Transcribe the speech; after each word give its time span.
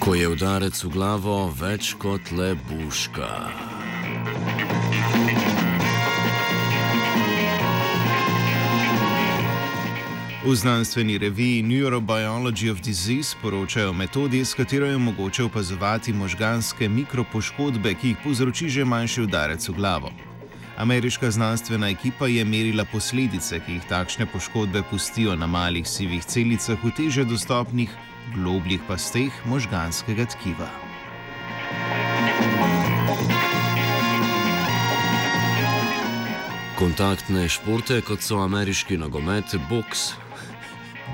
Ko 0.00 0.14
je 0.14 0.28
udarec 0.28 0.84
v 0.84 0.88
glavo 0.94 1.50
več 1.50 1.94
kot 1.98 2.30
le 2.30 2.54
buška. 2.54 3.30
V 10.42 10.54
znanstveni 10.54 11.18
reviji 11.18 11.62
Neurobiology 11.62 12.70
of 12.70 12.82
Disease 12.82 13.36
poročajo 13.42 13.90
o 13.90 13.92
metodi, 13.92 14.44
s 14.44 14.54
katero 14.54 14.86
je 14.86 14.98
mogoče 14.98 15.44
opazovati 15.44 16.12
možganske 16.12 16.88
mikropoškodbe, 16.88 17.94
ki 17.94 18.08
jih 18.08 18.16
povzroči 18.24 18.68
že 18.68 18.84
manjši 18.84 19.22
udarec 19.22 19.68
v 19.68 19.74
glavo. 19.74 20.10
Ameriška 20.76 21.30
znanstvena 21.30 21.88
ekipa 21.88 22.26
je 22.26 22.44
merila 22.44 22.84
posledice, 22.84 23.60
ki 23.60 23.72
jih 23.72 23.84
takšne 23.88 24.26
poškodbe 24.26 24.82
pustijo 24.90 25.36
na 25.36 25.46
malih 25.46 25.88
sivih 25.88 26.24
celicah 26.24 26.78
v 26.84 26.90
teže 26.96 27.24
dostopnih 27.24 27.90
globljih 28.34 28.80
pasteh 28.88 29.32
možganskega 29.46 30.24
tkiva. 30.32 30.70
Kontaktne 36.78 37.48
športe, 37.48 38.00
kot 38.00 38.24
so 38.24 38.40
ameriški 38.42 38.96
nogomet, 38.96 39.54
boks, 39.68 40.14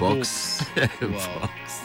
boks, 0.00 0.34
boks, 1.00 1.78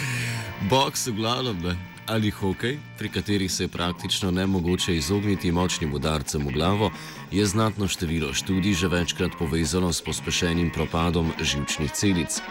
boks 0.72 1.06
v 1.06 1.16
glavnem 1.20 1.62
ne? 1.68 1.89
Ali 2.10 2.30
hokej, 2.30 2.78
pri 2.98 3.08
katerih 3.08 3.52
se 3.52 3.64
je 3.64 3.68
praktično 3.68 4.30
nemogoče 4.30 4.96
izogniti 4.96 5.52
močnim 5.52 5.94
udarcem 5.94 6.46
v 6.46 6.52
glavo, 6.52 6.90
je 7.30 7.46
znatno 7.46 7.88
število 7.88 8.32
študij 8.34 8.74
že 8.74 8.88
večkrat 8.88 9.38
povezano 9.38 9.92
s 9.92 10.02
pospešenim 10.02 10.70
propadom 10.74 11.32
žilčnih 11.38 11.90
celic. 11.92 12.42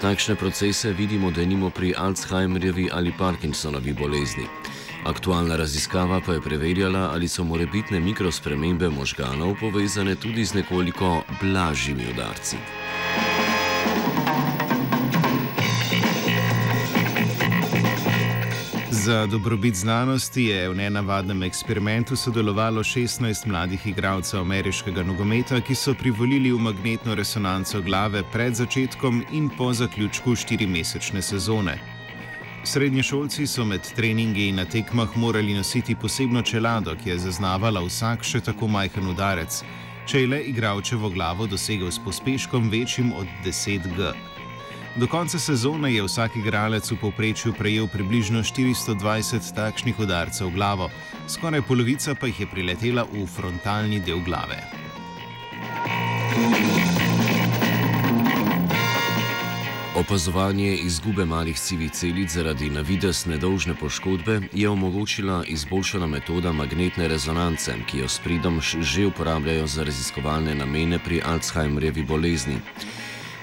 Takšne 0.00 0.36
procese 0.36 0.92
vidimo 0.92 1.30
denimo 1.30 1.70
pri 1.70 1.94
Alzheimerjevi 1.96 2.90
ali 2.92 3.12
Parkinsonovi 3.18 3.92
bolezni. 3.92 4.44
Aktualna 5.04 5.56
raziskava 5.56 6.20
pa 6.20 6.32
je 6.32 6.40
preverjala, 6.40 7.10
ali 7.12 7.28
so 7.28 7.44
morebitne 7.44 8.00
mikrospremembe 8.00 8.88
možganov 8.88 9.56
povezane 9.60 10.14
tudi 10.14 10.44
z 10.44 10.54
nekoliko 10.54 11.22
blažjimi 11.40 12.06
udarci. 12.12 12.81
Za 19.02 19.26
dobrobit 19.26 19.74
znanosti 19.74 20.42
je 20.42 20.68
v 20.68 20.74
nenavadnem 20.74 21.42
eksperimentu 21.42 22.16
sodelovalo 22.16 22.82
16 22.82 23.46
mladih 23.46 23.86
igralcev 23.86 24.40
ameriškega 24.40 25.02
nogometa, 25.02 25.58
ki 25.60 25.74
so 25.74 25.94
privolili 25.94 26.52
v 26.52 26.60
magnetno 26.62 27.14
resonanco 27.14 27.80
glave 27.82 28.22
pred 28.32 28.54
začetkom 28.54 29.24
in 29.32 29.48
po 29.58 29.72
zaključku 29.72 30.36
štirimesečne 30.36 31.22
sezone. 31.22 31.78
Srednješolci 32.64 33.46
so 33.46 33.64
med 33.64 33.90
treningi 33.96 34.46
in 34.48 34.62
na 34.62 34.64
tekmah 34.64 35.16
morali 35.16 35.54
nositi 35.54 35.94
posebno 35.94 36.42
čelado, 36.42 36.94
ki 36.94 37.10
je 37.10 37.18
zaznavala 37.18 37.82
vsak 37.82 38.22
še 38.22 38.40
tako 38.40 38.68
majhen 38.68 39.10
udarec, 39.10 39.64
če 40.06 40.20
je 40.20 40.30
le 40.30 40.40
igralčevo 40.46 41.10
glavo 41.10 41.46
dosegel 41.46 41.90
s 41.90 41.98
pospeškom 41.98 42.70
večjim 42.70 43.12
od 43.12 43.26
10 43.44 43.96
G. 43.96 44.14
Do 44.96 45.06
konca 45.06 45.38
sezone 45.38 45.94
je 45.94 46.02
vsak 46.04 46.36
igralec 46.36 46.90
v 46.90 46.96
povprečju 47.00 47.54
prejel 47.56 47.88
približno 47.88 48.44
420 48.44 49.40
takšnih 49.56 49.96
udarcev 49.96 50.52
v 50.52 50.60
glavo, 50.60 50.90
skoraj 51.24 51.64
polovica 51.64 52.12
pa 52.12 52.28
jih 52.28 52.44
je 52.44 52.46
priletela 52.46 53.08
v 53.08 53.24
frontalni 53.24 54.04
del 54.04 54.20
glave. 54.20 54.60
Opazovanje 59.96 60.76
izgube 60.84 61.24
malih 61.24 61.56
sivih 61.56 61.92
celic 61.92 62.28
zaradi 62.28 62.68
navidez 62.70 63.24
nedolžne 63.26 63.72
poškodbe 63.74 64.40
je 64.52 64.68
omogočila 64.68 65.44
izboljšana 65.48 66.06
metoda 66.06 66.52
magnetne 66.52 67.08
rezonance, 67.08 67.72
ki 67.88 68.04
jo 68.04 68.08
s 68.08 68.20
pridom 68.20 68.60
že 68.60 69.06
uporabljajo 69.06 69.66
za 69.66 69.84
raziskovalne 69.84 70.54
namene 70.54 70.98
pri 70.98 71.22
Alzheimerjevi 71.24 72.02
bolezni. 72.04 72.60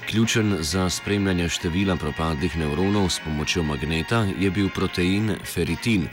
Ključen 0.10 0.58
za 0.60 0.90
spremljanje 0.90 1.50
števila 1.50 1.96
propadlih 1.96 2.58
nevronov 2.58 3.10
s 3.10 3.20
pomočjo 3.26 3.64
magneta 3.64 4.26
je 4.40 4.50
bil 4.52 4.70
protein 4.74 5.36
feritin, 5.46 6.08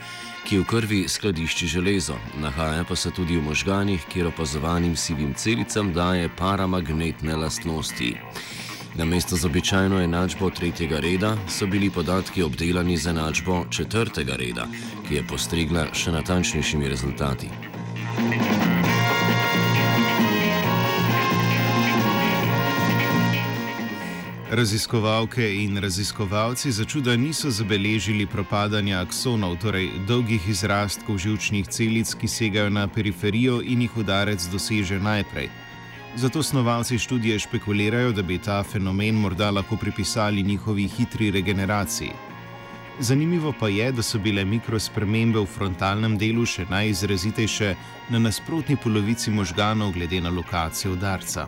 ki 0.45 0.59
v 0.59 0.65
krvi 0.69 0.99
skladišči 1.09 1.67
železo, 1.67 2.13
nahaja 2.37 2.83
pa 2.83 2.95
se 2.95 3.11
tudi 3.11 3.37
v 3.37 3.43
možganih, 3.43 4.05
kjer 4.13 4.27
opazovanim 4.27 4.95
sivim 4.95 5.33
celicam 5.33 5.93
daje 5.93 6.29
paramagnetne 6.29 7.35
lastnosti. 7.35 8.13
Na 8.95 9.05
mesto 9.05 9.35
z 9.35 9.45
običajno 9.45 10.01
enačbo 10.01 10.49
tretjega 10.49 10.99
reda 10.99 11.33
so 11.49 11.65
bili 11.67 11.89
podatki 11.89 12.43
obdelani 12.43 12.97
z 12.97 13.07
enačbo 13.07 13.65
četrtega 13.69 14.35
reda, 14.35 14.67
ki 15.07 15.15
je 15.15 15.27
postregla 15.27 15.87
še 15.93 16.11
natančnejšimi 16.11 16.87
rezultati. 16.87 17.49
Raziskovalke 24.51 25.55
in 25.63 25.77
raziskovalci 25.77 26.71
za 26.71 26.85
čuda 26.85 27.15
niso 27.15 27.49
zabeležili 27.51 28.25
propadanja 28.25 29.01
aksonov, 29.01 29.57
torej 29.59 29.89
dolgih 30.07 30.47
izrastkov 30.47 31.17
žilčnih 31.17 31.67
celic, 31.67 32.13
ki 32.15 32.27
segajo 32.27 32.69
na 32.69 32.87
periferijo 32.87 33.59
in 33.61 33.81
jih 33.81 33.97
udarec 33.97 34.47
doseže 34.47 34.99
najprej. 34.99 35.49
Zato 36.15 36.43
snovalci 36.43 36.97
študije 36.99 37.39
špekulirajo, 37.39 38.11
da 38.11 38.23
bi 38.23 38.39
ta 38.39 38.63
fenomen 38.63 39.19
morda 39.19 39.51
lahko 39.51 39.75
pripisali 39.75 40.43
njihovi 40.43 40.87
hitri 40.87 41.31
regeneraciji. 41.31 42.11
Zanimivo 42.99 43.53
pa 43.59 43.67
je, 43.67 43.91
da 43.91 44.01
so 44.01 44.19
bile 44.19 44.45
mikrospremembe 44.45 45.39
v 45.39 45.45
frontalnem 45.45 46.17
delu 46.17 46.45
še 46.45 46.65
najizrazitejše 46.69 47.75
na 48.09 48.19
nasprotni 48.19 48.77
polovici 48.83 49.31
možganov, 49.31 49.91
glede 49.91 50.21
na 50.21 50.29
lokacijo 50.29 50.93
udarca. 50.93 51.47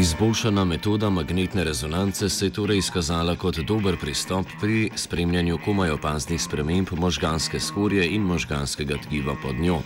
Izboljšana 0.00 0.64
metoda 0.64 1.10
magnetne 1.10 1.64
rezonance 1.64 2.28
se 2.28 2.46
je 2.46 2.50
torej 2.50 2.78
izkazala 2.78 3.34
kot 3.36 3.58
dober 3.58 3.96
pristop 4.00 4.46
pri 4.60 4.90
spremljanju 4.96 5.58
komaj 5.64 5.90
opaznih 5.90 6.42
sprememb 6.42 6.88
možganske 6.96 7.60
skorje 7.60 8.06
in 8.14 8.22
možganskega 8.22 8.96
tkiva 8.96 9.34
pod 9.42 9.60
njo. 9.60 9.82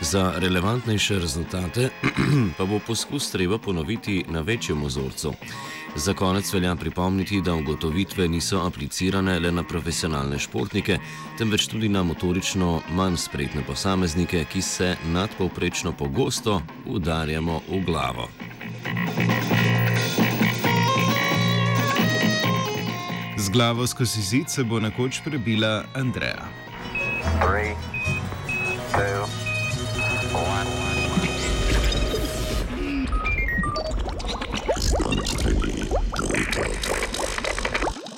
Za 0.00 0.32
relevantnejše 0.36 1.18
rezultate 1.18 1.90
pa 2.58 2.64
bo 2.64 2.80
poskus 2.86 3.30
treba 3.30 3.58
ponoviti 3.58 4.24
na 4.28 4.40
večjem 4.40 4.82
ozorcu. 4.84 5.32
Za 5.96 6.14
konec 6.14 6.52
velja 6.52 6.76
pripomniti, 6.76 7.40
da 7.40 7.54
ugotovitve 7.54 8.28
niso 8.28 8.58
aplicirane 8.66 9.38
le 9.40 9.52
na 9.52 9.62
profesionalne 9.62 10.38
športnike, 10.38 10.98
temveč 11.38 11.66
tudi 11.66 11.88
na 11.88 12.02
motorično 12.02 12.80
manj 12.90 13.16
spretne 13.16 13.62
posameznike, 13.66 14.44
ki 14.52 14.62
se 14.62 14.96
nadpovprečno 15.12 15.92
pogosto 15.92 16.62
udarjamo 16.86 17.60
v 17.70 17.84
glavo. 17.86 18.28
Z 23.36 23.48
glavo 23.48 23.86
skozi 23.86 24.22
zid 24.22 24.50
se 24.50 24.64
bo 24.64 24.80
nekoč 24.80 25.20
prebila 25.24 25.84
Andreja. 25.94 26.48
Three, 27.40 27.74
two, 28.92 29.22
one. 29.22 29.47